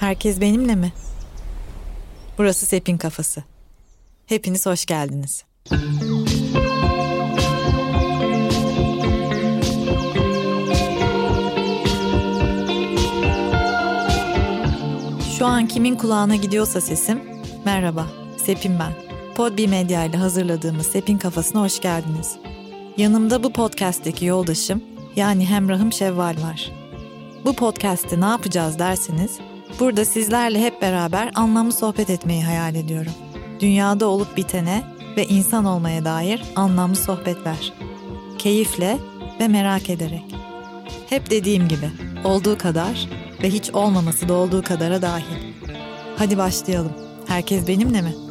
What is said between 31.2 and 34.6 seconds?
anlamlı sohbet etmeyi hayal ediyorum. Dünyada olup